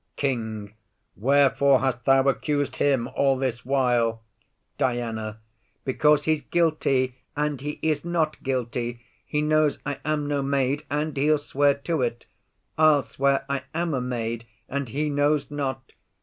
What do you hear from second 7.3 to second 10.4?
and he is not guilty. He knows I am